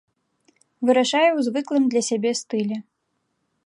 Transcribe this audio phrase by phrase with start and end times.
[0.89, 2.77] Вырашае ў звыклым для сябе стылі.